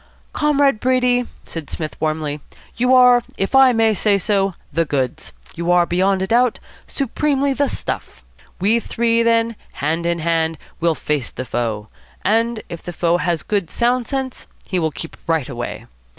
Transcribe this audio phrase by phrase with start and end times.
[0.33, 2.39] "Comrade Brady," said Psmith warmly,
[2.75, 5.31] "you are, if I may say so, the goods.
[5.53, 8.23] You are, beyond a doubt, supremely the stuff.
[8.59, 11.87] We three, then, hand in hand, will face the foe;
[12.25, 15.85] and if the foe has good, sound sense, he will keep right away.